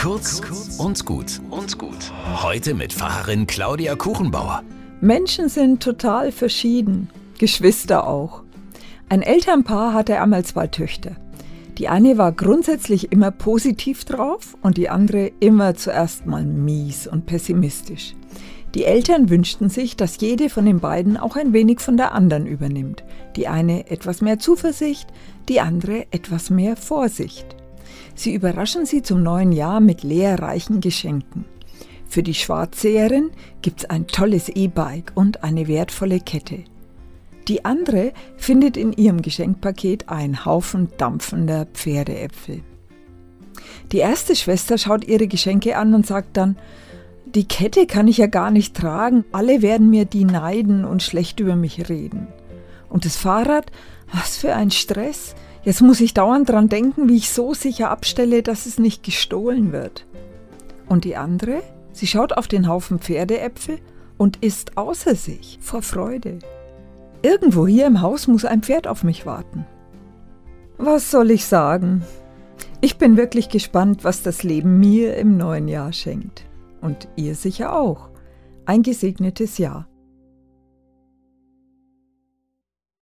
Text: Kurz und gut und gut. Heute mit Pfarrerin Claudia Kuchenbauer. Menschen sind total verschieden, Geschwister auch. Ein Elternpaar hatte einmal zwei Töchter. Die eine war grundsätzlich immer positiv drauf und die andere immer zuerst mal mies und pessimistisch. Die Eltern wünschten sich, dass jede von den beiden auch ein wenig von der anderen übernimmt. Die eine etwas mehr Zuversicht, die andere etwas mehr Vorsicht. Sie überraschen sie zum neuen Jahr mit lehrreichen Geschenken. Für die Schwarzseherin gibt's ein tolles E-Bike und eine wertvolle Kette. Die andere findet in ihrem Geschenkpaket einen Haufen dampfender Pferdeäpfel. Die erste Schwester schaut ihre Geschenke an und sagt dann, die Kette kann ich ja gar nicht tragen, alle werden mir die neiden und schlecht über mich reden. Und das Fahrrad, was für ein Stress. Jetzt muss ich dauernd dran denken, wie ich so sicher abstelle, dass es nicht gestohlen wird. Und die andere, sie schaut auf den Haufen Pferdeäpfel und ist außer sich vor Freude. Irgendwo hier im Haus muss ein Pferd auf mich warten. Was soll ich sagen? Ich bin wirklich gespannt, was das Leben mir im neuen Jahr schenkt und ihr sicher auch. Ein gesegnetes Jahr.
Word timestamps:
Kurz 0.00 0.40
und 0.78 1.04
gut 1.04 1.42
und 1.50 1.76
gut. 1.76 2.10
Heute 2.42 2.72
mit 2.72 2.94
Pfarrerin 2.94 3.46
Claudia 3.46 3.96
Kuchenbauer. 3.96 4.62
Menschen 5.02 5.50
sind 5.50 5.82
total 5.82 6.32
verschieden, 6.32 7.10
Geschwister 7.38 8.06
auch. 8.06 8.42
Ein 9.10 9.20
Elternpaar 9.20 9.92
hatte 9.92 10.18
einmal 10.18 10.42
zwei 10.46 10.68
Töchter. 10.68 11.16
Die 11.76 11.88
eine 11.88 12.16
war 12.16 12.32
grundsätzlich 12.32 13.12
immer 13.12 13.30
positiv 13.30 14.06
drauf 14.06 14.56
und 14.62 14.78
die 14.78 14.88
andere 14.88 15.32
immer 15.38 15.74
zuerst 15.74 16.24
mal 16.24 16.46
mies 16.46 17.06
und 17.06 17.26
pessimistisch. 17.26 18.14
Die 18.74 18.84
Eltern 18.84 19.28
wünschten 19.28 19.68
sich, 19.68 19.96
dass 19.96 20.18
jede 20.18 20.48
von 20.48 20.64
den 20.64 20.80
beiden 20.80 21.18
auch 21.18 21.36
ein 21.36 21.52
wenig 21.52 21.80
von 21.80 21.98
der 21.98 22.12
anderen 22.12 22.46
übernimmt. 22.46 23.04
Die 23.36 23.48
eine 23.48 23.90
etwas 23.90 24.22
mehr 24.22 24.38
Zuversicht, 24.38 25.10
die 25.50 25.60
andere 25.60 26.06
etwas 26.10 26.48
mehr 26.48 26.76
Vorsicht. 26.76 27.59
Sie 28.14 28.34
überraschen 28.34 28.86
sie 28.86 29.02
zum 29.02 29.22
neuen 29.22 29.52
Jahr 29.52 29.80
mit 29.80 30.02
lehrreichen 30.02 30.80
Geschenken. 30.80 31.44
Für 32.06 32.22
die 32.22 32.34
Schwarzseherin 32.34 33.30
gibt's 33.62 33.84
ein 33.84 34.06
tolles 34.06 34.48
E-Bike 34.48 35.12
und 35.14 35.44
eine 35.44 35.68
wertvolle 35.68 36.20
Kette. 36.20 36.64
Die 37.48 37.64
andere 37.64 38.12
findet 38.36 38.76
in 38.76 38.92
ihrem 38.92 39.22
Geschenkpaket 39.22 40.08
einen 40.08 40.44
Haufen 40.44 40.88
dampfender 40.98 41.66
Pferdeäpfel. 41.66 42.62
Die 43.92 43.98
erste 43.98 44.36
Schwester 44.36 44.78
schaut 44.78 45.04
ihre 45.06 45.26
Geschenke 45.26 45.76
an 45.76 45.94
und 45.94 46.06
sagt 46.06 46.36
dann, 46.36 46.56
die 47.34 47.46
Kette 47.46 47.86
kann 47.86 48.08
ich 48.08 48.18
ja 48.18 48.26
gar 48.26 48.50
nicht 48.50 48.76
tragen, 48.76 49.24
alle 49.30 49.62
werden 49.62 49.88
mir 49.88 50.04
die 50.04 50.24
neiden 50.24 50.84
und 50.84 51.02
schlecht 51.02 51.38
über 51.38 51.54
mich 51.54 51.88
reden. 51.88 52.26
Und 52.88 53.04
das 53.04 53.16
Fahrrad, 53.16 53.70
was 54.12 54.36
für 54.36 54.54
ein 54.54 54.72
Stress. 54.72 55.36
Jetzt 55.62 55.82
muss 55.82 56.00
ich 56.00 56.14
dauernd 56.14 56.48
dran 56.48 56.68
denken, 56.68 57.08
wie 57.08 57.16
ich 57.16 57.30
so 57.30 57.52
sicher 57.52 57.90
abstelle, 57.90 58.42
dass 58.42 58.66
es 58.66 58.78
nicht 58.78 59.02
gestohlen 59.02 59.72
wird. 59.72 60.06
Und 60.88 61.04
die 61.04 61.16
andere, 61.16 61.62
sie 61.92 62.06
schaut 62.06 62.32
auf 62.32 62.48
den 62.48 62.66
Haufen 62.66 62.98
Pferdeäpfel 62.98 63.78
und 64.16 64.42
ist 64.42 64.78
außer 64.78 65.14
sich 65.14 65.58
vor 65.60 65.82
Freude. 65.82 66.38
Irgendwo 67.22 67.66
hier 67.66 67.86
im 67.86 68.00
Haus 68.00 68.26
muss 68.26 68.46
ein 68.46 68.62
Pferd 68.62 68.86
auf 68.86 69.04
mich 69.04 69.26
warten. 69.26 69.66
Was 70.78 71.10
soll 71.10 71.30
ich 71.30 71.44
sagen? 71.44 72.02
Ich 72.80 72.96
bin 72.96 73.18
wirklich 73.18 73.50
gespannt, 73.50 74.04
was 74.04 74.22
das 74.22 74.42
Leben 74.42 74.80
mir 74.80 75.16
im 75.16 75.36
neuen 75.36 75.68
Jahr 75.68 75.92
schenkt 75.92 76.46
und 76.80 77.08
ihr 77.16 77.34
sicher 77.34 77.78
auch. 77.78 78.08
Ein 78.64 78.82
gesegnetes 78.82 79.58
Jahr. 79.58 79.89